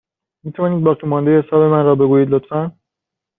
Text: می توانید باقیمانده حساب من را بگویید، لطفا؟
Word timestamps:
می 0.43 0.51
توانید 0.51 0.83
باقیمانده 0.83 1.41
حساب 1.41 1.61
من 1.61 1.85
را 1.85 1.95
بگویید، 1.95 2.29
لطفا؟ 2.29 2.71